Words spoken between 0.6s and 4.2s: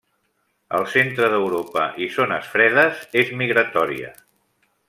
Al centre d'Europa i zones fredes és migratòria.